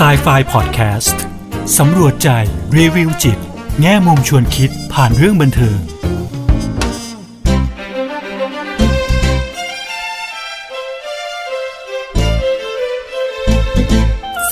[0.00, 1.16] s i ไฟ Podcast
[1.78, 2.28] สำรวจใจ
[2.76, 3.38] รีวิวจิต
[3.80, 5.78] แง่มุมชวนคิดผ่านเรื่องบันเทิง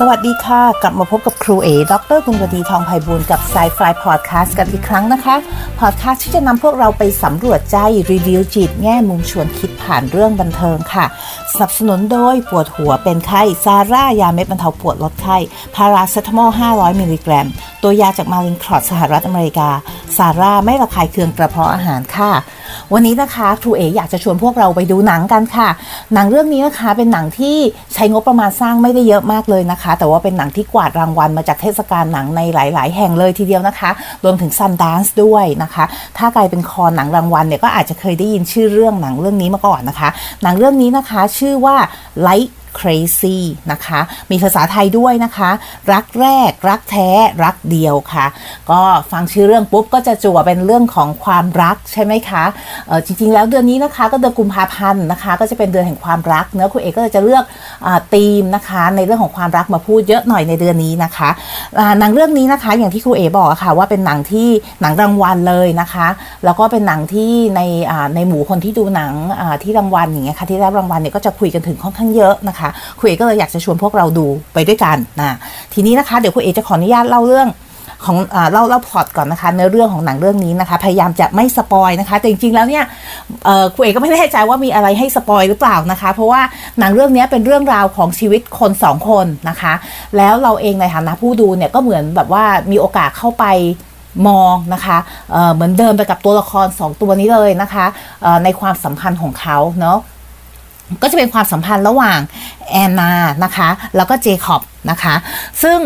[0.01, 5.37] สวัสดีค่ะ กลับมาพบกับครูเอ ดรกุลวดีทองไพบูลกับ s ซไฟพอดแคสต์กันอีกครั้งนะคะ
[5.81, 7.77] พอดแคสต์ที่จะนำพวกเราไปสำรวจใจ
[8.11, 11.07] รีวิวจิต แง่มุมชวนคิดผ่านเรื่องบันเทิงค่ะ
[11.53, 15.37] สนับสนุนโดยปวดหัวเป็นไข้ ซาร่า ยาเม็ดบรรเทาปวดลดไข้
[15.75, 17.47] พาราเซตามอล 500 มิลลิกรัม
[17.83, 19.71] ตัวยาจากมาลินครอดสหรัฐอเมริกา
[20.17, 22.33] ซาร่าไม่ระคายเคืองกระเพาะอาหารค่ะ
[22.95, 25.69] วันนี้นะคะทรูเออยากจะชวนพวกเราไปดูหนังกันค่ะ
[26.15, 27.57] หนังเรื่องนี้นะคะเป็นหนังที่
[27.95, 33.91] ใช้งบประมาณสร้างไม่ได้เยอะมากเลยนะคะ แต่ว่าเป็นหนังที่กวาดรางวัลมาจากเทศกาลหนังในหลาย ๆ แห่งเลยทีเดียวนะคะ
[34.25, 35.85] รวมถึงซันดานส์ด้วยนะคะ
[36.19, 40.09] ถ้าใครเป็นคอหนังรางวัลเนี่ยก็อาจจะเคยได้ยินชื่อเรื่องหนังเรื่องนี้มาก่อนนะคะ
[40.43, 41.77] หนังเรื่องนี้นะคะชื่อว่า
[42.27, 43.39] Light crazy
[43.73, 45.51] นะคะ มีภาษาไทยด้วยนะคะ
[45.93, 47.09] รักแรก รักแท้
[47.45, 48.27] รักเดียวค่ะ
[48.71, 48.81] ก็
[49.13, 52.45] ฟังชื่อเรื่องปุ๊บก็จะจั่วเป็นเรื่องของความรักใช่ไหมคะ
[52.89, 57.45] เออจริงๆ แล้วเดือนนี้นะคะก็เดือนกุมภาพันธ์นะคะ ก็จะเป็นเดือนแห่งความรักเนื้อคุณเอกก็จะเลือก
[58.15, 61.29] ธีมนะคะ ในเรื่องของความรักมาพูดเยอะหน่อยในเดือนนี้นะคะ
[61.99, 64.49] หนังเรื่องนี้นะคะอย่างที่ครูเอบอกค่ะว่าเป็นหนังที่
[64.81, 66.09] หนังรางวัลเลยนะคะ
[66.45, 67.61] แล้วก็เป็นหนังที่ใน
[68.15, 69.13] ในหมู่คนที่ดูหนัง
[69.63, 72.68] ที่รางวัลอย่างเงี้ยค่ะที่ได้รางวัลเนี่ยก็จะคุยกันถึงค่อนข้างเยอะนะคะ
[73.01, 75.37] คุยก็เลยอยากจะชวนพวกเราดูไปด้วยกันนะ
[75.73, 77.51] ทีนี้นะคะเดี๋ยวคุณเอจะขออนุญาตเล่าเรื่อง
[78.05, 78.17] ของ
[78.53, 82.85] เล่าเล่าพอดก่อนนะคะเนื้อเรื่องของหนังเรื่องนี้นะคะ พยายามจะไม่สปอยนะคะ แต่จริงๆแล้วเนี่ย
[83.75, 86.43] คุณเอกก็ไม่แน่ใจว่ามีอะไรให้สปอยหรือเปล่านะคะ เพราะว่า
[86.79, 89.73] หนังเรื่องนี้เป็นเรื่องราวของชีวิตคนสองคนนะคะ
[90.17, 93.45] แล้วเราเองในฐานะผู้ดูเนี่ยก็เหมือนแบบว่ามีโอกาสเข้าไป
[94.29, 94.99] มองนะคะ
[95.31, 97.87] เเหมือนเดิมไปกับตัวละคร 2 ตัวนี้เลยนะคะ
[98.45, 99.99] ในความสัมพันธ์ของเขาเนาะ
[101.03, 102.21] ก็จะเป็นความสัมพันธ์ระหว่าง
[102.71, 103.11] แอนนา
[103.45, 105.15] นะคะ แล้วก็เจคอบนะคะ
[105.63, 105.79] ซึ่ง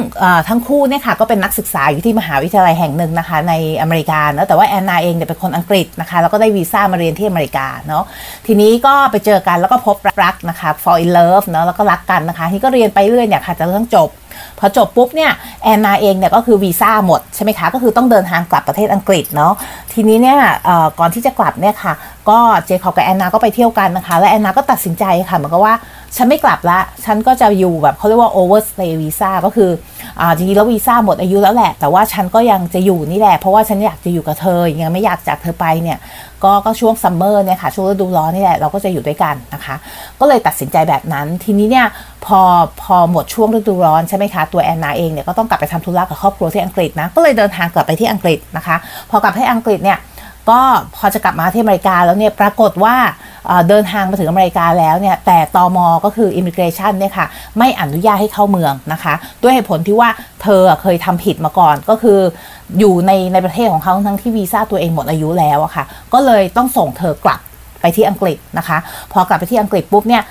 [0.48, 8.04] ทั้งคู่เนี่ยค่ะก็เป็นนักศึกษาอยู่ที่มหาวิทยาลัยแห่งหนึ่งนะคะ ในอเมริกาเนาะแต่ว่าแอนนาเองเนี่ยเป็นคนอังกฤษนะคะ แล้วก็ได้วีซ่ามาเรียนที่อเมริกาเนาะ
[8.46, 14.08] ทีนี้ก็ไปเจอกันแล้วก็พบรักนะคะ fall in love เนาะแล้วก็รักกันนะคะ ที่ก็เรียนไปเรื่อยเนี่ยค่ะจะเรื่องจบ
[14.58, 15.32] พอจบปุ๊บเนี่ย
[15.64, 19.52] แอนนาเองเนี่ยก็คือวีซ่าหมดใช่ไหมคะ ก็คือต้องเดินทางกลับประเทศอังกฤษเนาะ
[19.92, 20.38] ทีนี้เนี่ย
[20.98, 21.92] ก่อนที่จะกลับเนี่ยค่ะ
[22.28, 25.74] ก็เจคอบกับแอนนาก็ไปเที่ยวกันนะคะ และแอนนาก็ตัดสินใจค่ะเหมือนกับว่า
[26.16, 29.70] ฉันไม่กลับละฉันก็จะอยู่แบบเขาเรียกว่า overstay visa ก็คือ
[30.20, 35.98] อ่าจริงๆแล้ววีซ่าหมดอายุแล้วแหละ แต่ว่าฉันก็ยังจะอยู่นี่แหละเพราะว่าฉันอยากจะอยู่กับเธอยังไม่อยากจากเธอไปเนี่ย
[36.44, 39.74] ก็ก็ช่วงซัมเมอร์เนี่ยค่ะช่วงฤดูร้อนนี่แหละเราก็จะอยู่ด้วยกันนะคะ
[40.20, 41.86] ก็เลยตัดสินใจแบบนั้น ทีนี้เนี่ย
[42.26, 42.40] พอ
[42.82, 48.76] พอหมดช่วงฤดูร้อนใช่ไหมคะตัวแอนนาเองเนี่ยก็ต้องกลับไปทำธุระกับครอบครัวที่อังกฤษนะก็เลยเดินทางกลับไปที่อังกฤษนะคะ
[49.10, 49.98] พอกลับที่อังกฤษเนี่ย
[50.50, 50.60] ก็
[50.96, 52.96] พอจะกลับมาที่อเมริกาแล้วเนี่ยปรากฏว่า
[53.68, 57.26] เดินทางมาถึงอเมริกาแล้วเนี่ยแต่ตอมอก็คือ immigration เนี่ยค่ะ
[57.58, 60.08] ไม่อนุญาตให้เข้าเมืองนะคะ ด้วยเหตุผลที่ว่า
[60.42, 62.18] เธอเคยทำผิดมาก่อนก็คือ
[62.78, 67.40] อยู่ในในประเทศของเขาทั้งที่วีซ่าตัวเองหมดอายุแล้วอะค่ะ ก็เลยต้องส่งเธอกลับ
[67.82, 68.78] ไปที่อังกฤษนะคะ
[69.12, 70.22] พอกลับไปที่อังกฤษปุ๊บเนี่ย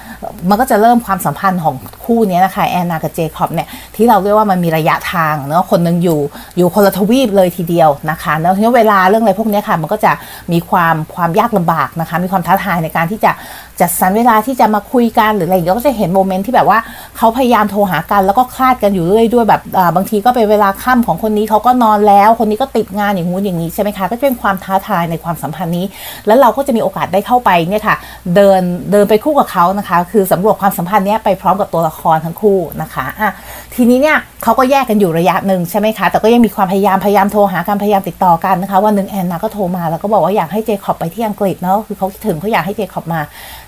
[0.50, 1.76] มันก็จะเริ่มความสัมพันธ์ของ
[2.06, 6.20] คู่นี้นะคะแอนนากับเจคอบเนี่ยที่เราเรียกว่ามันมีระยะทางเนาะคนนึงอยู่
[6.58, 10.12] อยู่คนละทวีปเลยทีเดียวนะคะแล้วเวลาเรื่องอะไรพวกนี้ค่ะมันก็จะ
[10.52, 13.32] มีความความยากลำบากนะคะมีความท้าทายในการที่จะ
[13.82, 16.80] จัดสรรเวลาที่จะมาคุยกันหรืออะไรอย่างเงี้ยก็จะเห็นโมเมนต์ที่แบบว่า
[17.18, 19.62] เขาพยายามโทรหากันแล้วก็คลาดกันอยู่เรื่อยด้วยแบบ
[19.96, 25.86] บางทีก็เป็นเวลาค่ำของคนนี้เขาก็นอนแล้ว คนนี้ก็ติดงานอย่างงู้นอย่างนี้ใช่ไหมคะก็เป็นความท้าทายในความสัมพันธ์นี้
[26.28, 27.96] แล้วเราก็จะมีโอกาสได้เข้าไปเนี่ยค่ะ
[28.36, 28.62] เดิน
[28.92, 33.32] เดินไปคู่กับเขานะคะ คือสำรวจความสัมพันธ์นี้ไปพร้อมกับตัวละครทั้งคู่นะคะอะ
[33.76, 43.22] ทีนี้เนี่ยเขาก็แยกกันอยู่ระยะหนึ่งใช่ไหมคะแต่ก็ยังมีความพยายามพยายามโทรหากันพยายามติดต่อกันนะคะวันหนึ่งแอนนาก็โทรมาแล้วก็บอกว่าอยากให้เจคอบไปที่อังกฤษเนาะคือเขาถึงเขาอยากให้เจคอบมา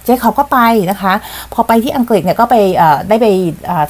[0.06, 0.60] เจคอบก็ไป
[0.92, 1.14] นะคะ
[1.54, 2.56] พอไปที่อังกฤษเนี่ยก็ไป
[3.10, 3.28] ได้ไป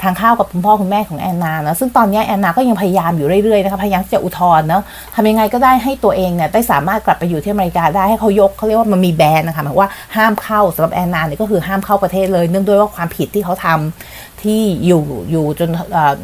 [0.01, 4.83] ทานข้าวกับคุณพ่อคุณแม่ของแอนนานะซึ่งตอนนี้แอนนาก็ยังพยายามอยู่เรื่อยๆนะคะพยายามจะอุทธรณ์เนาะ
[5.15, 15.01] ทำยังไงก็ได้ให้ตัวเองเนี่ยได้สามารถกลับไปอยู่ที่อเมริกาได้ให้เขายกเขาเรียกว่ามันมีแบนนะคะหมายว่าห้ามเข้าสำหรับแอนนาเนี่ยก็คือห้ามเข้าประเทศเลย เนื่องด้วยว่าความผิดที่เขาทำที่อยู่
[15.31, 15.69] อยู่จน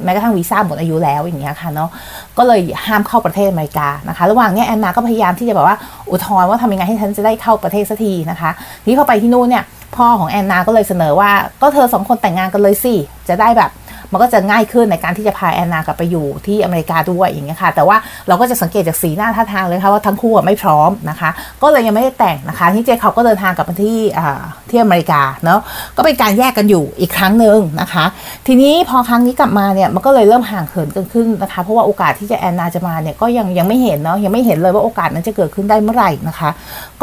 [0.04, 1.90] แม้กระทั่งวีซ่าหมดอายุแล้วอย่างเงี้ยค่ะเนาะ
[2.38, 5.78] ก็เลยห้ามเข้าประเทศอเมริกานะคะ ระหว่างนี้แอนนาก็พยายามที่จะแบบว่า
[6.12, 8.52] อุทธรณ์ว่าทำยังไงให้ฉันจะได้เข้าประเทศสักทีนะคะ
[8.86, 9.64] ที่เข้าไปที่นู่นเนี่ย
[9.96, 11.32] พ่อของแอนนาก็เลยเสนอว่า
[11.62, 12.94] ก็เธอสองคนแต่งงานกันเลยสิ
[13.30, 13.72] จะได้แบบ
[14.12, 17.98] มันก็จะง่ายขึ้นในการที่จะพาแอนนากลับไปอยู่ที่อเมริกาด้วยอย่างเงี้ยค่ะ แต่ว่า
[18.28, 21.30] เราก็จะสังเกตจากสีหน้าท่าทางเลยค่ะว่าทั้งคู่ไม่พร้อมนะคะ
[21.62, 24.00] ก็เลยยังไม่ได้แต่งนะคะที่เจเขาก็เดินทางกลับมาที่
[24.70, 25.60] ที่อเมริกาเนาะ
[25.98, 28.06] ก็เป็นการแยกกันอยู่อีกครั้งหนึ่งนะคะ
[28.48, 36.50] ทีนี้พอครั้งนี้กลับมาเนี่ยมันก็เลยเริ่มห่างเหินกันขึ้นนะคะ เพราะว่าโอกาสที่จะแอนนาจะมาเนี่ยก็ยังยังไม่เห็นเนาะยังไม่เห็นเลยว่าโอกาสนั้นจะเกิดขึ้นได้เมื่อไหร่นะคะ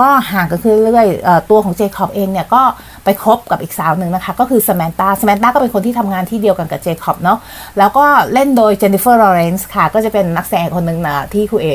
[0.00, 2.62] ก็ห่างกันขึ้นเรื่อยๆตัวของเจคอบเองเนี่ยก็
[3.06, 7.38] ไปคบกับอีกสาวหนึ่งนะคะ ก็คือสแมนตาสแมนตาก็เป็นคนที่ทำงานที่เดียวกันกับเจคอบเนาะ
[7.78, 11.68] แล้วก็เล่นโดยเจนนิเฟอร์ลอเรนซ์ค่ะ ก็จะเป็นนักแสดงคนหนึ่งนะที่ครูเอก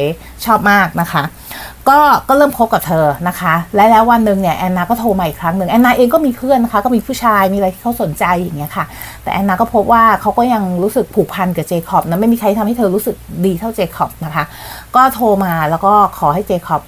[0.45, 1.23] ชอบมากนะคะ
[1.89, 1.99] ก็
[2.29, 8.85] ก็เริ่มคบกับเธอนะคะ และแล้ววันหนึ่งเนี่ยแอนนาก็โทรมาอีกครั้งหนึ่งแอนนาเองก็มีเพื่อนนะคะ ก็มีผู้ชายมีอะไรที่เขาสนใจอย่างเงี้ยค่ะ
[9.23, 14.43] แต่แอนนาก็พบว่าเขาก็ยังรู้สึกผูกพันกับเจคอบนะไม่มีใครทำให้เธอรู้สึกดีเท่าเจคอบนะคะ
[14.95, 16.81] ก็โทรมาแล้วก็ขอให้เจคอบ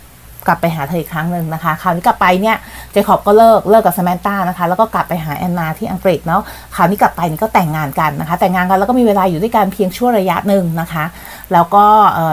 [0.47, 2.57] กลับไปหาเธออีกครั้งหนึ่งนะคะคราวนี้กลับไปเนี่ย
[2.91, 6.41] เจคอบก็เลิกเลิกกับสแมนต้านะคะแล้วก็กลับไปหาแอนนาที่อังกฤษเนาะ
[6.75, 11.05] คราวนี้กลับไปนี่ก็แต่งงานกันนะคะ แต่งงานกันแล้วก็มีเวลาอยู่ด้วยกันเพียงชั่วระยะหนึ่งนะคะ
[11.53, 11.85] แล้วก็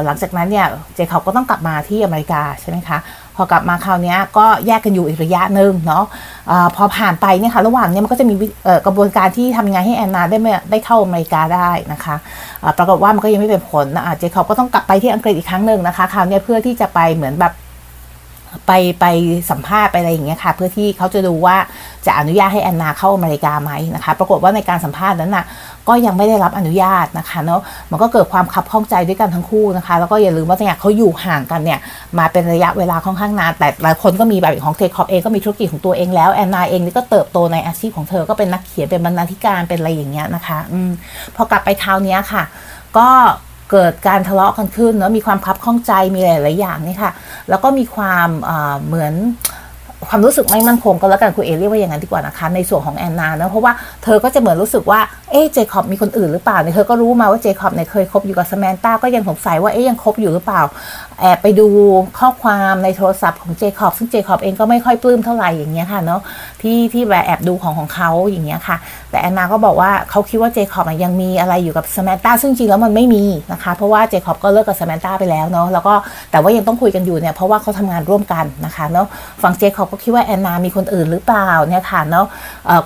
[0.04, 2.98] หลังจากนั้นเนี่ยเจคอบก็ต้องกลับมาที่อเมริกาใช่ไหมคะ
[3.36, 6.04] พอกลับมาคราวนี้ก็แยกกันอยู่อีกระยะหนึ่งเนาะ
[6.50, 8.34] อะพอผ่านไปเนี่ยค่ะระหว่างเนี้ยมันก็จะมี
[8.86, 17.52] กระบวนการที่ทำยังไงให้แอนนาได้ม่ได้เข้าอเมริกาได้นะคะะปรากฏว่ามันก็ยังไม่เป็นผลนะเจคอบก็ต้องกลับไปที่อังกฤษอีกครั้งหนึ่งนะคะคราวนี้เพื่อที่จะไปเหมือนแบบ
[18.66, 19.06] ไปไป
[19.50, 21.56] สัมภาษณ์ไปอะไรอย่างเงี้ยค่ะ เพื่อที่เขาจะดูว่า
[22.06, 25.44] จะอนุญาตให้แอนนาเข้าอเมริกาไหมนะคะ ปรากฏว่าในการสัมภาษณ์นั้นน่ะ
[25.88, 27.60] ก็ยังไม่ได้รับอนุญาตนะคะเนาะ
[27.90, 31.78] มันก็เกิดความขับข้องใจด้วยกันทั้งคู่นะคะ แล้วก็อย่าลืมว่าเนี่ยเขาอยู่ห่างกันเนี่ย
[32.18, 40.90] มาเป็นระยะเวลาค่อนข้างนานแต่หลายคนก็มีแบบของเทคคอปเองก็มีธุรกิจของตัวเองแล้วแอนนาเองนี่ก็เติบโตในอาชีพของเธอก็เป็นนักเขียนเป็นบรรณาธิการเป็นอะไรอย่างเงี้ยนะคะ อืม
[41.36, 42.42] พอกลับไปคราวนี้ค่ะ
[42.98, 43.08] ก็
[43.70, 47.12] เกิดการทะเลาะกันขึ้นเนาะมีความพับข้องใจมีหลายๆอย่างนี่ค่ะ
[47.48, 48.28] แล้วก็มีความ
[48.86, 49.14] เหมือน
[50.08, 53.72] ความรู้สึกไม่มั่นคงก็แล้วกันคุณเอเรียกว่าอย่างนั้นดีกว่านะคะ ในส่วนของแอนนาเนะเพราะว่า
[54.04, 55.00] เธอก็จะเหมือนรู้สึกว่า
[55.30, 60.62] เอ๊เจคอบมีคนอื่นหรือเปล่าเนี่ยเธอก็รู้มาว่าเจคอบเนี่ยเคยคบอยู่กับสมานต้าก็ยังสงสัยว่าเอ๊ยังคบอยู่หรือเปล่า
[61.20, 61.66] แอบไปดู
[62.18, 66.20] ข้อความในโทรศัพท์ของเจคอบซึ่งเจคอบเองก็ไม่ค่อยปลื้มเท่าไหร่อย่างเงี้ยค่ะเนาะ
[66.62, 68.76] ที่ที่แบบแอบดูของของเขาอย่างเงี้ยค่ะ
[69.10, 75.94] แต่แอนนาก็บอกว่าเขาคิดว่าเจคอบยังมีอะไรอยู่กับสแมนตาซึ่งจริงแล้วมันไม่มีนะคะ เพราะว่าเจคอบก็เลิกกับสแมนตาไปแล้วเนาะแล้วก็
[76.30, 79.06] แต่ว่ายังต้องคุยกันอยู่เนี่ยเพราะว่าเขาทำงานร่วมกันนะคะเนาะ
[79.42, 82.26] ฝั่งเจคอบก็คิดว่าแอนนามีคนอื่นหรือเปล่าเนี่ยค่ะเนาะ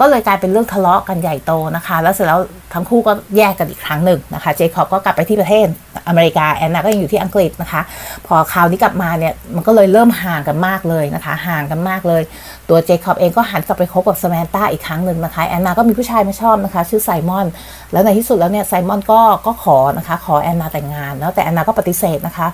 [0.00, 2.40] ก็เลยกลายเป็นเรื่องทะเลาะกันใหญ่โตนะคะ แล้วเสร็จแล้ว
[2.74, 5.66] ทั้งคู่ก็แยกกันอีกครั้งหนึ่งนะคะเจคอบก็กลับไปที่ประเทศ
[6.08, 7.80] อเมริกาแอนนาก็ยังอยู่ที่อังกฤษนะคะ
[8.26, 12.22] พอคราวนี้กลับมาเนี่ยมันก็เลยเริ่มห่างกันมากเลยนะคะห่างกันมากเลย
[12.68, 17.46] ตัวเจคอบเองก็หันกลับไปคบกับสแมนต้าอีกครั้งหนึ่งนะคะแอนนาก็มีผู้ชายมาชอบนะคะ ชื่อไซมอน
[17.92, 22.46] แล้วในที่สุดแล้วเนี่ยไซมอนก็ก็ขอนะคะขอแอนนาแต่งงานแล้วแต่แอนนาก็ปฏิเสธนะคะ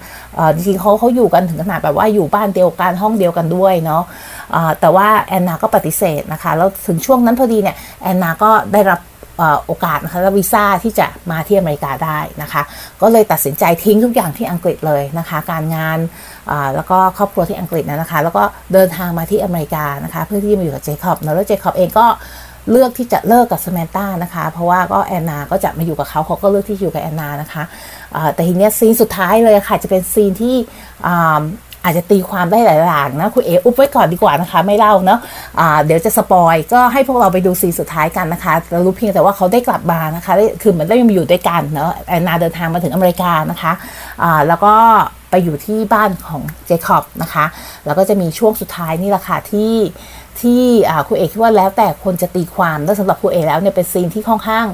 [0.55, 4.02] จริงๆเขาเขาอยู่กันถึงขนาดแบบว่าอยู่บ้านเดียวกันห้องเดียวกันด้วยเนาะ
[4.81, 9.00] แต่ว่าแอนนาก็ปฏิเสธนะคะแล้วถึงช่วงนั้นพอดีเนี่ยแอนนาก็ได้รับ
[9.66, 12.62] โอกาสนะคะและวีซ่าที่จะมาที่อเมริกาได้นะคะ
[13.02, 15.98] ก็เลยตัดสินใจทิ้งทุกอย่างที่อังกฤษเลยนะคะ การงาน
[16.74, 18.42] แล้วก็ครอบครัวที่อังกฤษนะคะ แล้วก็
[18.72, 22.06] เดินทางมาที่อเมริกานะคะ เพื่อที่จะมาอยู่กับเจคอบแล้วเจคอบเองก็
[22.70, 27.62] เลือกที่จะเลิกกับสแมนต้านะคะ เพราะว่าก็แอนนาก็จะมาอยู่กับเขาเขาก็เลือกที่อยู่กับแอนนานะคะ
[28.34, 30.56] แต่ทีนี้ scene สุดท้ายเลยค่ะจะเป็น scene ที่
[31.84, 40.32] อาจจะตีความได้หลายอย่างนะคุณเอกอุบไว้ก่อนดีกว่านะคะ ไม่เล่าเนาะเดี๋ยวจะ spoil ก็ให้พวกเราไปดู scene สุดท้ายกันนะคะเรารู้เพียงแต่ว่าเขาได้กลับมานะคะ
[40.62, 44.74] คือเหมือนได้มาอยู่ด้วยกันเนาะแอนนาเดินทางมาถึงอเมริกานะคะะแล้วก็
[45.30, 47.44] ไปอยู่ที่บ้านของเจคอบนะคะ
[47.86, 49.74] แล้วก็จะมีช่วงสุดท้ายนี่แหละค่ะที่
[50.40, 50.62] ที่
[51.08, 54.66] คุณเอคิดว่าแล้วแต่คนจะตีความแล้วสำหรับคุณเอแล้วเนี่ยเป็นซีนที่ค่อนข้าง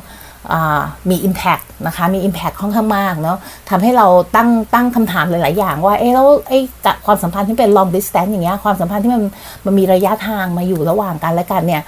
[1.11, 3.39] มี Impact นะคะ มี Impact ค่อนข้างมากเนาะ
[3.71, 4.07] ทำให้เรา
[4.37, 6.59] ตั้งตั้งคำถามหลาย ๆ อย่างว่า เอ๊ะแล้วไอ้
[7.07, 9.23] ความสัมพันธ์ที่เป็น long distance อย่างเงี้ย ความสัมพันธ์ที่มัน
[9.65, 11.83] มันมีระยะทางมาอยู่ระหว่างกันและกันเนี่ย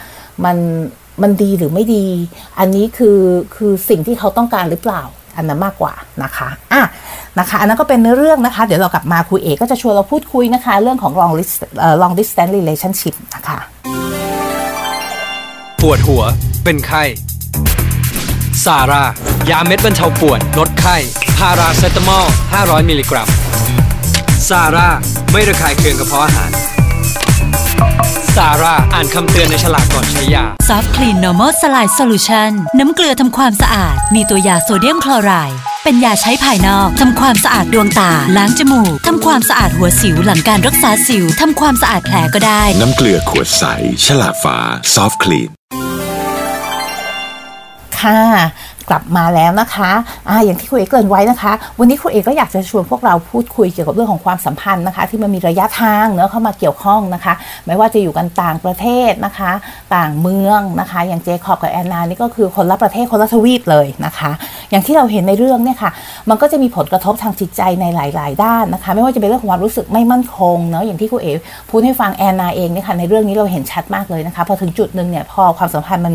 [0.44, 0.56] มัน
[1.22, 2.06] มันดีหรือไม่ดี
[2.58, 3.18] อันนี้คือ
[3.56, 5.02] คือสิ่งที่เขาต้องการหรือเปล่า
[5.36, 5.92] อันนั้นมากกว่า
[6.24, 6.82] นะคะ อะ
[7.38, 11.32] นะคะ อันนั้นก็เป็นเรื่องนะคะ เดี๋ยวเรากลับมาคุยเอกก็จะชวนเราพูดคุยนะคะ เรื่องของ long
[12.02, 13.58] long distance relationship นะคะ
[15.82, 16.22] ปวดหัว
[16.64, 17.02] เป็นไข้
[18.64, 19.04] ซาร่า
[19.50, 20.96] ยาเม็ดบรรเทาปวดลดไข้
[21.38, 22.26] พาราเซตามอล
[22.58, 23.28] 500 มิลลิกรัม
[24.48, 24.88] ซาร่า
[25.32, 26.50] ไม่ระคายเคืองกระเพาะอาหาร
[28.34, 43.64] ซาร่าอ่านคำเตือนในฉลากก่อนใช้ยาซอฟต์คลีน normal saline solutionน้ำเกลือทำความสะอาด มีตัวยาโซเดียมคลอไรด์เป็นยาใช้ภายนอก ทำความสะอาดดวงตา ล้างจมูก ทำความสะอาดหัวสิวหลังการรักษาสิว ทำความสะอาดแผลก็ได้ น้ำเกลือขวดใส
[44.04, 44.56] ฉลากฟ้า
[44.94, 45.57] ซอฟต์
[48.00, 48.20] ค่ะ
[48.90, 49.90] กลับมาแล้วนะคะ
[50.28, 57.34] อ่าอย่างที่คุณเอกเกริ่นไว้นะคะ วันนี้คุณเอกก็อยากจะชวนพวกเราพูดคุยเกี่ยวกับเรื่องของความสัมพันธ์นะคะ ที่มันมีระยะทางเนอะเข้ามาเกี่ยวข้องนะคะ
[57.66, 59.52] ไม่ว่าจะอยู่กันต่างประเทศนะคะ
[59.94, 64.30] ต่างเมืองนะคะ อย่างเจคอบกับแอนนานี่ก็คือคนละประเทศคนละทวีปเลยนะคะ
[64.70, 65.90] อย่างที่เราเห็นในเรื่องเนี่ยค่ะ
[66.28, 71.28] มันก็จะมีผลกระทบทางจิตใจในหลาย ๆ ด้านนะคะ ไม่ว่าจะเป็นเรื่องของความรู้สึกไม่มั่นคงเนาะอย่างที่คุณเอ
[71.70, 76.14] พูดให้ฟังแอนนาเองเนี่ยค่ะในเรื่องนี้เราเห็นชัดมากเลยนะคะพอถึงจุดหนึ่งเนี่ยพอความสัมพันธ์มัน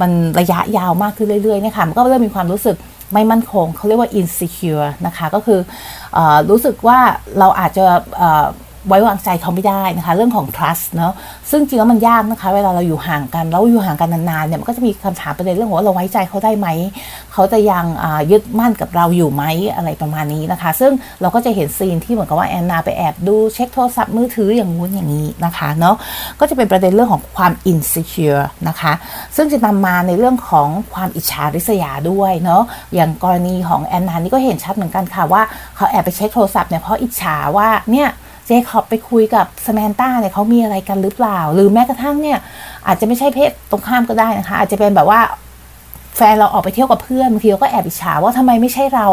[0.00, 2.76] มันระยะยาวมากขึ้นเรื่อยๆเนี่ยค่ะมันก็เริ่มมีความรู้สึก
[3.14, 5.60] ไม่มั่นคงเขาเรียกว่า insecure นะคะ ก็คือ
[6.16, 6.18] อ
[6.50, 6.98] รู้สึกว่า
[7.38, 7.84] เราอาจจะ
[8.88, 11.12] ไว้วางใจเขาไม่ได้นะคะ เรื่องของ trust เนาะ
[11.50, 16.68] ซึ่งจริงแล้วมันยากนะคะ เวลาเราอยู่ห่างกัน แล้วอยู่ห่างกันนานๆเนี่ยมันก็จะมีคำถามประเด็นเรื่องว่าเราไว้ใจเขาได้ไหม
[17.32, 17.84] เขาจะยัง
[18.30, 19.44] ยึดมั่นกับเราอยู่ไหม
[19.76, 25.96] อะไรประมาณนี้นะคะ ซึ่งเราก็จะเห็นซีนที่เหมือนกับว่าแอนนาไปแอบดูเช็คโทรศัพท์มือถืออย่างงู้นอย่างนี้นะคะเนาะ
[26.40, 28.92] ก็จะเป็นประเด็นเรื่องของความ insecure นะคะ
[29.36, 32.62] ซึ่งจะนำมาในเรื่องของความอิจฉาริษยาด้วยเนาะ
[32.94, 35.42] อย่างกรณีของแอนนานี่ก็เห็นชัดเหมือนกันค่ะว่า
[35.76, 38.08] เขาแอบไปเช็คโทรศัพท์เนี่ยเพราะอิจฉาว่าเนี่ย
[38.50, 42.38] จคอบไปคุยกับสแมนต้าเนี่ยเขามีอะไรกันหรือเปล่า หรือแม้กระทั่งเนี่ย
[42.86, 45.20] อาจจะไม่ใช่เพศตรงข้ามก็ได้นะคะ อาจจะเป็นแบบว่า
[46.16, 49.06] แฟนเราออกไปเที่ยวกับเพื่อนบางทีเราก็แอบอิจฉาว่าทำไมไม่ใช่เรา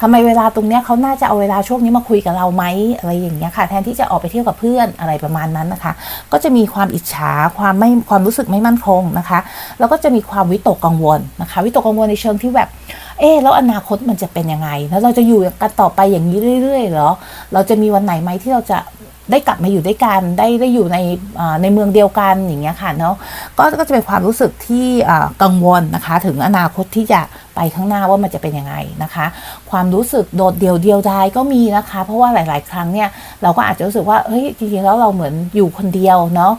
[0.00, 2.64] ทำไมเวลาตรงเนี้ยเขาน่าจะเอาเวลาช่วงนี้มาคุยกับเราไหม
[2.98, 5.92] อะไรอย่างเงี้ยค่ะ แทนที่จะออกไปเที่ยวกับเพื่อนอะไรประมาณนั้นนะคะ
[6.32, 9.38] ก็จะมีความอิจฉาความไม่ความรู้สึกไม่มั่นคงนะคะ
[9.78, 12.68] แล้วก็จะมีความวิตกกังวลนะคะ วิตกกังวลในเชิงที่แบบ
[13.20, 17.10] เอ๊แล้วอนาคตมันจะเป็นยังไง แล้วเราจะอยู่กันต่อไปอย่างนี้เรื่อยๆเหรอ
[17.52, 18.78] เราจะมีวันไหนไหมที่เราจะ
[19.30, 20.98] ได้กลับมาอยู่ด้วยกันได้ได้อยู่ใน
[21.62, 23.14] ในเมืองเดียวกันอย่างเงี้ยค่ะเนาะ
[23.58, 24.86] ก็ก็จะเป็นความรู้สึกที่
[25.42, 27.20] กังวลนะคะ ถึงอนาคตที่จะ
[27.56, 29.26] ไปข้างหน้าว่ามันจะเป็นยังไงนะคะ
[29.70, 33.08] ความรู้สึกโดดเดี่ยวเดียวดายก็มีนะคะ เพราะว่าหลาย ๆ ครั้งเนี่ย
[33.42, 36.52] เราก็อาจจะรู้สึกว่าเฮ้ยจริงๆแล้วเราเหมือนอยู่คนเดียวเนาะ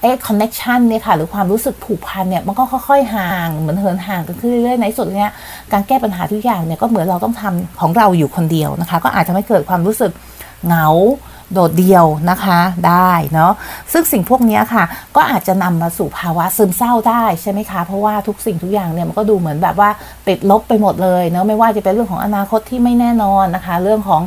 [0.00, 5.30] เอ๊ะ connection เนี่ยค่ะหรือความรู้สึกผูกพันเนี่ยมันก็ค่อย ๆ ห่างเหมือนเหินห่างกันขึ้นเรื่อยๆในสุดเนี่ย
[5.72, 10.12] การแก้ปัญหาทุกอย่างเนี่ยก็เหมือนเราต้องทำของเราอยู่คนเดียวนะคะ ก็อาจจะไม่เกิดความรู้สึก
[10.66, 10.86] เหงา
[11.52, 13.52] โดดเดี่ยวนะคะได้เนาะ
[13.92, 14.84] ซึ่งสิ่งพวกนี้ค่ะ
[15.16, 19.90] ก็อาจจะนำมาสู่ภาวะซึมเศร้าได้ใช่ไหมคะ เพราะว่าทุกสิ่งทุกอย่างเนี่ยมันก็ดูเหมือนแบบว่า
[20.28, 24.22] ติดลบไปหมดเลยเนาะไม่ว่าจะเป็นเรื่องของอนาคตที่ไม่แน่นอนนะคะ เรื่องของ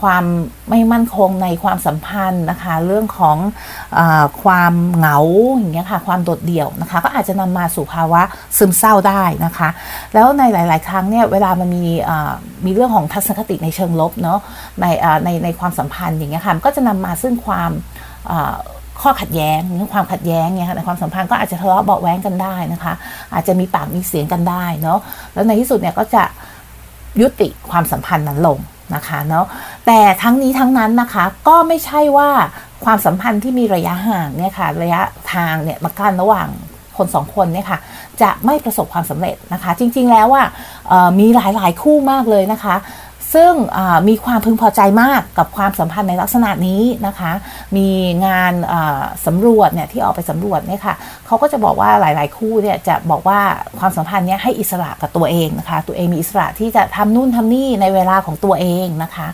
[0.00, 0.24] ความ
[0.70, 3.36] ไม่มั่นคงในความสัมพันธ์นะคะ เรื่องของ
[3.98, 4.00] อ
[4.42, 5.18] ความเหงา
[5.56, 8.22] อย่างเงี้ยค่ะความโดดเดี่ยวนะคะ ก็อาจจะนำมาสู่ภาวะ
[8.56, 9.68] ซึมเศร้าได้นะคะ
[10.14, 11.84] แล้วในหลาย ๆ ครั้งเนี่ยเวลามันมี
[12.64, 14.38] มีเรื่องของทัศนคติในเชิงลบเนาะ
[14.80, 14.86] ใน
[15.24, 17.70] ในในความสัมพันธ์อย่างเงี้ยค่ะก็จะนำมาซึ่งความ
[19.00, 22.94] ข้อขัดแย้งเรื่องความขัดแย้งเนี่ยค่ะในความสัมพันธ์ก็อาจจะทะเลาะเบาแว้งกันได้นะคะ
[23.32, 24.98] อาจจะมีปากมีเสียงกันได้เนาะ
[25.34, 26.22] แล้วในที่สุดเนี่ยก็จะ
[27.20, 28.58] ยุติความสัมพันธ์นั้นลง
[28.94, 29.46] นะคะเนาะ
[29.86, 32.30] แต่ทั้งนี้ทั้งนั้นนะคะก็ไม่ใช่ว่า
[32.84, 35.00] ความสัมพันธ์ที่มีระยะห่างเนี่ยค่ะระยะ
[35.34, 36.48] ทางเนี่ยมากั้นระหว่าง
[36.96, 37.78] คนสองคนเนี่ยค่ะ
[38.22, 40.44] จะไม่ประสบความสำเร็จนะคะ จริงๆแล้วว่า
[41.20, 42.74] มีหลายๆคู่มากเลยนะคะ
[43.34, 43.52] ซึ่ง
[44.08, 47.32] มีความพึงพอใจมากกับความสัมพันธ์ในลักษณะนี้นะคะ
[47.76, 47.88] มี
[48.26, 48.52] งาน
[49.26, 50.94] สำรวจเนี่ยที่ออกไปสำรวจเนี่ยค่ะ
[51.26, 53.40] เขาก็จะบอกว่าหลาย ๆ คู่เนี่ยจะบอกว่า
[53.78, 59.28] ความสัมพันธ์เนี้ยให้อิสระกับตัวเองนะคะ ตัวเองมีอิสระที่จะทำนู่นทำนี่ในเวลาของตัวเองนะคะ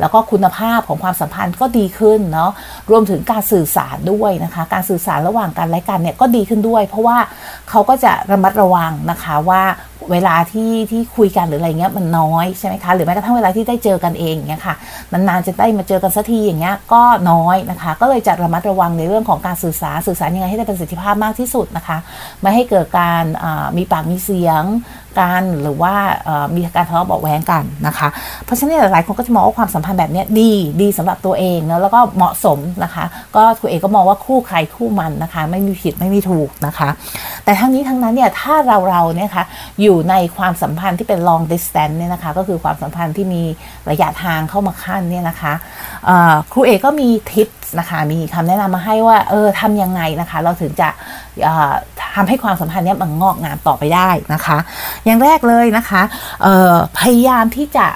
[0.00, 2.50] แล้วก็คุณภาพของความสัมพันธ์ก็ดีขึ้นเนาะ
[2.90, 7.18] รวมถึงการสื่อสารด้วยนะคะ การสื่อสารระหว่างกันและกันเนี่ยก็ดีขึ้นด้วย เพราะว่า
[7.70, 9.62] เขาก็จะระมัดระวังนะคะว่า
[10.10, 14.74] เวลาที่ที่คุยกันหรืออะไรเงี้ยมันน้อยใช่ไหมคะหรือแม้กระทั่งเวลาที่ได้เจอกันเองเงี้ยค่ะ
[15.12, 21.98] นานๆจะได้มาเจอกันสักทีอย่างเงี้ยก็น้อยนะคะ ก็เลยจะระมัดระวังในเรื่องของการสื่อสารสื่อสารยังไงให้ได้ประสิทธิภาพมากที่สุดนะคะ
[22.40, 23.24] ไม่ให้เกิดการ
[23.76, 24.62] มีปากมีเสียง
[25.20, 25.94] กันหรือว่า
[26.54, 28.08] มีการทะเลาะเบาแหวงกันนะคะ
[28.44, 33.04] เพราะฉะนั้นหลายคนก็จะมองว่าความสัมพันธ์แบบนี้ดีดีสำหรับตัวเองนะแล้วก็เหมาะสมนะคะ
[33.36, 36.88] ก็ตัวเองก็มองว่าคู่ใครคู่มันนะคะ ไม่มีผิดไม่มีถูกนะคะ
[37.44, 39.44] แต่ทั้งนี้ทั้งนั้นเนี่ยถ้าเราเราเนี่ยคะ
[39.82, 43.42] อยู่ในความสัมพันธ์ที่เป็น long distance เนี่ยนะคะก็คือความสัมพันธ์ที่มี
[43.90, 45.52] ระยะทางเข้ามาขั้นเนี่ยนะคะ
[46.52, 47.48] ครูเอก็มีทิป
[47.78, 50.88] นะคะมีคำแนะนำมาให้ว่าเออทำยังไงนะคะ เราถึงจะ
[52.14, 54.58] ทำให้ความสัมพันธ์นี้มันงอกงามต่อไปได้นะคะ
[55.04, 56.02] อย่างแรกเลยนะคะ
[56.98, 57.86] พยายามที่จะ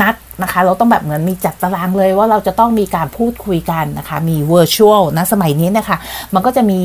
[0.00, 5.96] นัด นะคะ เราต้องแบบเหมือนมีจัดตารางเลยว่าเราจะต้องมีการพูดคุยกันนะคะ มี virtual นะสมัยนี้นะคะ
[6.34, 6.80] มันก็จะมี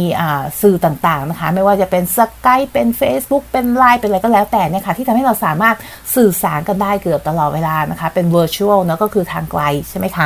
[0.62, 5.76] สื่อต่างๆนะคะ ไม่ว่าจะเป็นสกายเป็น Facebook เป็นไลน์เป็นอะไรก็แล้วแต่เนี่ยค่ะที่ทำให้เราสามารถ
[6.16, 10.26] สื่อสารกันได้เกือบตลอดเวลานะคะ เป็น virtual เนาะก็คือทางไกลใช่ไหมคะ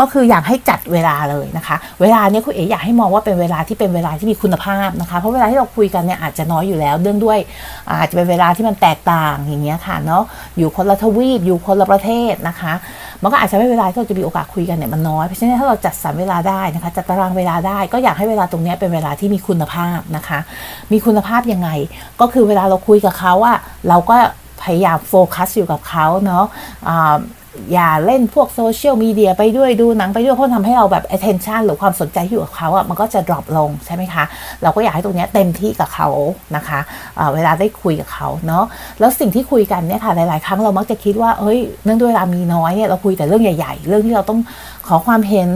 [0.00, 7.38] ก็คืออยากให้จัดเวลาเลยนะคะ เวลาเนี้ยคุณเอ๋อยากให้มองว่าเป็นเวลาที่เป็นเวลาที่มีคุณภาพนะคะเพราะเวลาที่เราคุยกันเนี่ยอาจจะน้อยอยู่แล้วเนื่องด้วย
[8.00, 10.22] อาจจะเป็นเวลาที่มันแตกต่างอย่างเงี้ยค่ะเนาะ
[10.58, 12.65] อยู่คนละทวีปอยู่คนละประเทศนะคะ
[13.22, 20.38] มันก็อาจจะไม่เวลาที่เราจะมีโอกาสคุยกันเนี่ยมันน้อยเพราะฉะนั้นถ้าเราจัดสรรเวลาได้นะคะจัดตารางเวลาได้ก็อยากให้เวลาตรงนี้เป็นเวลาที่มีคุณภาพนะคะ
[20.92, 21.68] มีคุณภาพยังไง
[22.20, 23.58] ก็คือเวลาเราคุยกับเขาอะ
[23.88, 24.16] เราก็
[24.62, 26.44] พยายามโฟกัสอยู่กับเขาเนาะ
[27.72, 34.24] อย่าเล่นพวกโซเชียลมีเดียไปด้วยดูหนังไปด้วยเพราะทำให้เราแบบ attention หรือความสนใจอยู่กับเขาอะ่ะมันก็จะ drop ลงใช่ไหมคะ
[34.62, 36.08] เราก็อยากให้ตรงนี้เต็มที่กับเขา
[36.56, 38.64] นะคะะเวลาได้คุยกับเขาเนาะ
[39.00, 44.40] แล้วสิ่งที่คุยกันเนี่ยค่ะหลาย ๆ ครั้งเรามักจะคิดว่าเฮ้ยเนื่องด้วยเวลามีน้อยเนี่ยเราคุยแต่เรื่องใหญ่ ๆ เรื่องที่เราต้อง
[44.88, 45.48] ขอความเห็น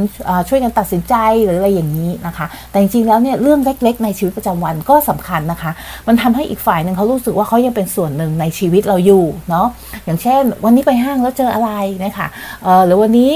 [0.49, 1.15] ช่วยกันตัดสินใจ
[1.45, 5.71] หรืออะไรอย่างนี้นะคะ แต่จริง ๆ แล้วเนี่ยเรื่องเล็ก ๆ ในชีวิตประจำวันก็สำคัญนะคะ
[6.07, 9.67] มันทำให้อีกฝ่ายหนึ่งเขารู้สึกว่าเขายังเป็นส่วนหนึ่งในชีวิตเราอยู่เนาะ
[10.05, 11.71] อย่างเช่น วันนี้ไปห้างแล้วเจออะไร
[12.05, 12.27] นะคะ
[12.63, 13.33] เออหรือวันนี้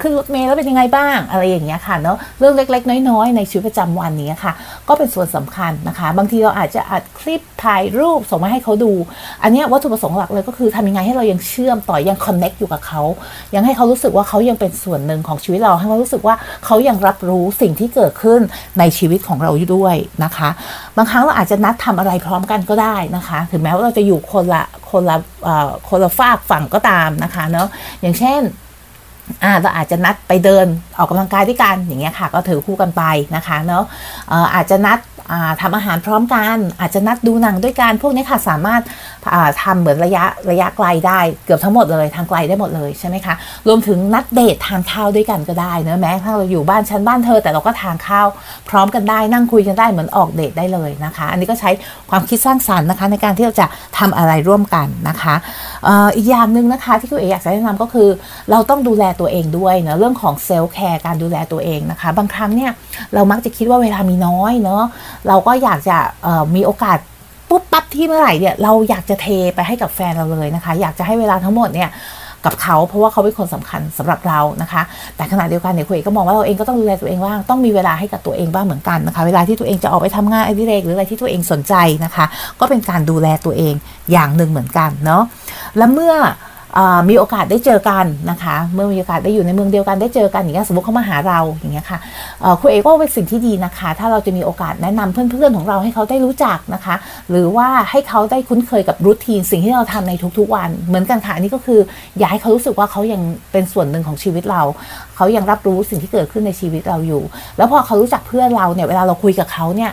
[0.00, 4.52] ขึ้นรถเมล์แล้วเป็นยังไงบ้าง อะไรอย่างเงี้ยค่ะเนาะเรื่องเล็ก ๆ น้อยๆ ในชีวิตประจำวันนี้ค่ะ
[4.88, 8.92] ก็เป็นส่วนสำคัญนะคะ บางทีเราอาจจะอัดคลิปถ่ายรูปส่งมาให้เขาดู
[9.42, 13.02] อันนี้วัตถุประสงค์หลักเลยก็คือทำยังไงให้เรายังเชื่อมต่อยังคอนเน็กอยู่กับเขา
[13.54, 16.34] ยังให้เขารู้สึกว่าเขายังเป็นส่วนหนึ่งของชีวิตเราให้เขารู้สึกว่า
[16.64, 18.40] เขายังรับรู้สิ่งที่เกิดขึ้น
[18.78, 20.48] ในชีวิตของเราอยู่ด้วยนะคะ
[20.96, 27.68] บางครั้งเราอาจจะนัดทำอะไรพร้อมกันก็ได้นะคะ ถึงแม้ว่าเราจะอยู่คนละ คนละเอ่อคนละฝากฝั่งก็ตามนะคะเนาะ
[28.00, 28.42] อย่างเช่น
[29.42, 30.66] อ่าเราอาจจะนัดไปเดิน
[30.98, 33.02] ออกกำลังกายด้วยกันอย่างเงี้ยค่ะ ก็ถือคู่กันไป
[33.36, 33.84] นะคะเนาะ
[34.28, 34.98] เอ่ออาจจะนัด
[35.60, 43.34] ทำอาหารพร้อมกันอาจจะนัดดูหนังด้วยกันพวกนี้ค่ะสามารถาทำเหมือนระยะระยะไกลได้เกือบทั้งหมดเลยทางไกลได้หมดเลยใช่ไหมคะ
[43.68, 48.26] รวมถึงนัดเดททานข้าวด้วยกันก็ได้เนะแม้ถ้าเราอยู่บ้านชั้นบ้านเธอ แต่เราก็ทานข้าว
[48.68, 51.70] พร้อมกันได้นั่งคุยกันได้เหมือนออกเดทได้เลยนะคะ อันนี้ก็ใช้
[52.10, 53.66] ความคิดสร้างสรรค์นะคะ ในการที่เราจะ
[53.98, 55.34] ทำอะไรร่วมกันนะคะ
[55.86, 58.08] อ,อีกอย่างหนึ่งนะคะที่คุณเอกอยากจะแนะนำก็คือ
[58.50, 62.72] เราต้องดูแลตัวเองด้วยเนะเรื่องของ self-care การดูแลตัวเองนะคะ บางครั้งเนี่ย
[63.14, 64.84] เรามักจะคิดว่าเวลามีน้อยเนาะ
[65.28, 65.96] เราก็อยากจะ
[66.56, 66.98] มีโอกาส
[67.48, 71.90] ปุ๊บปั๊บที่เมื่อไหร่เนี่ยเราอยากจะเทไปให้กับแฟนเราเลยนะคะ อยากจะให้เวลาทั้งหมดเนี่ย
[72.44, 74.82] กับเขาเพราะว่าเขาเป็นคนสำคัญสำหรับเรานะคะ
[75.16, 82.24] แต่ขณะเดียวกันเนี่ยคุณเอกก็มองว่าเราเองก็ต้องดูแลตัวเองบ้างต้องมีเวลาให้กับตัวเองบ้างเหมือนกันนะคะ เวลาที่ตัวเองจะออกไปทำงานอดิเรกหรืออะไรที่ตัวเองสนใจนะคะ
[82.60, 83.74] ก็เป็นการดูแลตัวเอง
[84.12, 85.22] อย่างหนึ่งเหมือนกันเนาะ
[85.76, 86.14] และเมื่อ
[87.08, 91.98] มีโอกาสได้เจอกันนะคะ เมื่อมีโอกาสได้อยู่ในเมืองเดียวกันได้เจอกันอย่างเงี้ยสมมติเขามาหาเราอย่างเงี้ยค่ะ
[92.60, 96.94] คุณเอกก็เป็นสิ่งที่ดีนะคะ ถ้าเราจะมีโอกาสแนะนำเพื่อนๆของเราให้เขาได้รู้จักนะคะ
[97.30, 101.80] หรือว่าให้เขาได้คุ้นเคยกับรูทีนสิ่งที่เราทำในทุกๆวัน เหมือนกันค่ะอันนี้ก็คือ
[102.18, 104.62] อยากให้เขารู้สึกว่าเขายังเป็นส่วนหนึ่งของชีวิตเรา
[105.16, 107.22] เขายังรับรู้สิ่งที่เกิดขึ้นในชีวิตเราอยู่
[107.56, 109.90] แล้วพอเขารู้จักเพื่อนเราเนี่ยเวลาเราคุยกับเขาเนี่ย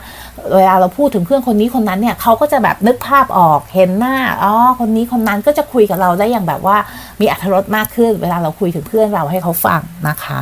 [0.55, 6.77] เวลาเราพูดถึงเพื่อนคนนี้คนนั้นเนี่ยเขาก็จะแบบนึกภาพออกเห็นหน้าอ๋อคนนี้คนนั้นก็จะคุยกับเราได้อย่างแบบว่า
[7.21, 10.39] มีอรรถรสมากขึ้น เวลาเราคุยถึงเพื่อนเราให้เขาฟังนะคะ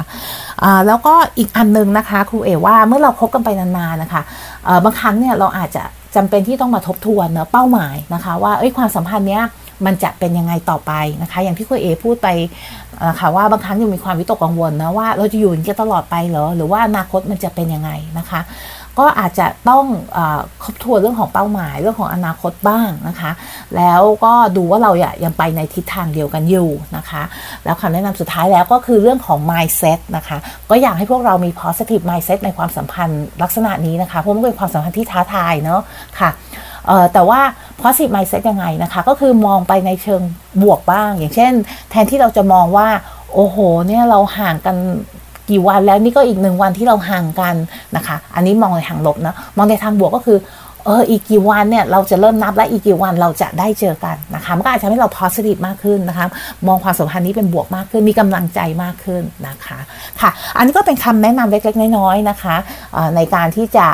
[0.88, 4.21] แล้วก็อีกอันหนึงนะคะครูเอว่าเมื่อเราคบกันไปนานๆนะคะ
[4.83, 5.83] บางครั้งเนี่ยเราอาจจะ
[6.15, 9.43] จำเป็นที่ต้องมาทบทวนเนะเป้าหมายนะคะ ว่าเอ้ยความสัมพันธ์เนี้ย
[9.86, 12.27] มันจะเป็นยังไงต่อไปนะคะ อย่างที่คุณเอพูดไป
[13.10, 18.39] นะคะว่าบางครั้งยังมีความวิตกกังวลนะว่าเราจะอยู่อย่างนี้ตลอดไปเหรอหรือว่าอนาคตมันจะเป็นยังไงนะคะ
[18.99, 19.86] ก็อาจจะต้อง
[20.63, 23.32] ครบทวนเรื่องของเป้าหมายเรื่องของอนาคตบ้างนะคะ
[23.77, 27.23] แล้วก็ดูว่าเราอะยังไปในทิศทางเดียวกันอยู่นะคะ
[27.65, 30.38] แล้วคำแนะนำสุดท้ายแล้วก็คือเรื่องของ mindset นะคะ
[30.69, 35.82] ก็อยากให้พวกเรามี positive mindset ในความสัมพันธ์ลักษณะนี้นะคะ เพราะมันเป็นความสัมพันธ์ที่ท้าทายเนาะ
[36.19, 36.30] ค่ะ
[37.13, 37.41] แต่ว่า
[37.82, 40.21] positive mindset ยังไงนะคะ ก็คือมองไปในเชิง
[40.62, 41.54] บวกบ้าง อย่างเช่น
[41.89, 42.88] แทนที่เราจะมองว่า
[43.34, 44.77] โอ้โหเนี่ยเราห่างกัน
[45.52, 47.56] กี่วันแล้วนี่ก็อีกหนึ่งวันที่เราห่างกัน
[47.96, 50.40] นะคะ อันนี้มองในทางลบนะมองในทางบวกก็คือ
[50.86, 56.26] เอออีกกี่วันเนี่ยเราจะเริ่มนับและอีกกี่วันเราจะได้เจอกันนะคะมันก็อาจจะทำให้เรา positive มากขึ้นนะคะ
[56.68, 59.80] มองความสัมพันธ์นี้เป็นบวกมากขึ้น มีกำลังใจมากขึ้นนะคะ
[60.22, 62.56] ค่ะ อันนี้ก็เป็นคำแนะนำเล็กๆน้อยๆนะคะ
[63.16, 63.88] ในการที่จะ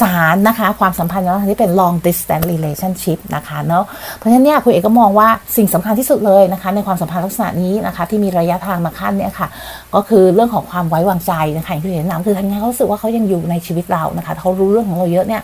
[0.00, 3.84] สารนะคะ ความสัมพันธ์ลักษณะที่เป็น long distance relationship นะคะเนาะ
[4.16, 9.48] เพราะฉะนั้นเนี่ยคุณเอกก็มองว่าสิ่งสำคัญที่สุดเลยนะคะ ในความสัมพันธ์ลักษณะนี้นะคะ ที่มีระยะทางมาขั้นเนี่ยค่ะ
[9.94, 15.42] ก็คือเรื่องของความไว้วางใจนะคะอย่างที่เห็นนำคือทางนี้เขารู้สึกว่าเขายังอยู่ในชีวิตเรานะคะเขารู้เรื่องของเราเยอะเนี่ย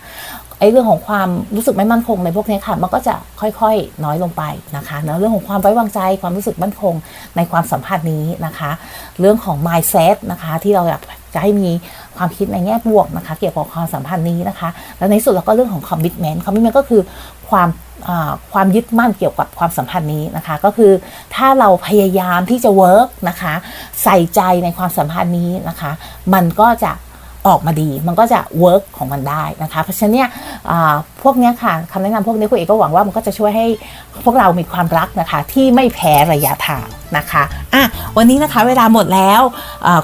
[0.60, 4.42] ไอ้เรื่องของความรู้สึกไม่มั่นคงในพวกนี้ค่ะ มันก็จะค่อยๆน้อยลงไป
[4.76, 6.94] นะคะเนาะเรื่องของความไว้วางใจความรู้สึกมั่นคง
[7.36, 8.70] ในความสัมพันธ์นี้นะคะ
[9.20, 11.02] เรื่องของ mindset นะคะที่เราอยาก
[11.34, 11.70] จะให้มี
[12.16, 14.68] ความคิดในแง่บวกนะคะ เกี่ยวกับความสัมพันธ์นี้นะคะ
[14.98, 17.02] แล้วในสุดเราก็เรื่องของ commitment commitment ก็คือ
[17.50, 17.68] ความ
[18.52, 20.92] ความยึดมั่นเกี่ยวกับความสัมพันธ์นี้นะคะ ก็คือ
[21.34, 23.54] ถ้าเราพยายามที่จะ work นะคะ
[24.02, 25.90] ใส่ใจในความสัมพันธ์นี้นะคะ
[26.34, 26.92] มันก็จะ
[27.48, 30.28] ออกมาดี มันก็จะ work ของมันได้นะคะ เพราะฉะนั้นเนี่ย
[31.22, 33.66] พวกนี้ค่ะคำแนะนำพวกนี้คุณเอกก็หวังว่ามันก็จะช่วยให้
[34.24, 37.42] พวกเรามีความรักนะคะที่ไม่แพ้ระยะทางนะคะ
[37.74, 37.84] อะ
[38.16, 39.40] วันนี้นะคะเวลาหมดแล้ว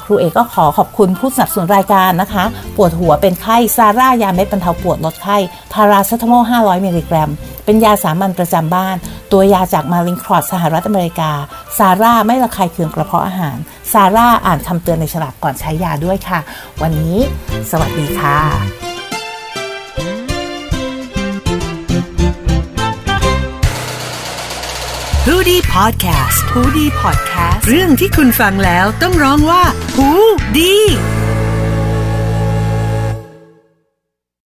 [0.05, 2.45] ครูเอกก็ขอขอบคุณผู้สนับสนุนรายการนะคะ
[2.77, 5.37] ปวดหัวเป็นไข้ซาร่ายาเม็ดบรรเทาปวดลดไข้
[5.73, 7.31] พาราเซตามอล500 มิลลิกรัม
[7.65, 8.97] เป็นยาสามัญประจำบ้าน
[9.33, 11.31] ตัวยาจากมาลิงครอดสหรัฐอเมริกา
[11.79, 13.57] ซาร่าไม่ระคายเคืองกระเพาะอาหาร
[13.93, 16.41] ซาร่าอ่านคำเตือนในฉลากก่อนใช้ยาด้วยค่ะ
[16.83, 17.19] วันนี้
[17.71, 18.39] สวัสดีค่ะ
[25.27, 29.63] ฮูดี้พอดแคสต์ฮูดี้พอดแคสต์เรื่องที่คุณฟังแล้วต้องร้องว่า
[29.97, 30.09] ฮู
[30.57, 30.75] ดี